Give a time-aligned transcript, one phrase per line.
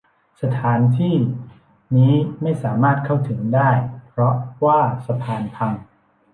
[0.41, 1.15] สถานที่
[1.95, 3.69] นี้ไม่สามารถเข้าถึงได้
[4.07, 4.35] เพราะ
[4.65, 5.71] ว่าสะพานพัง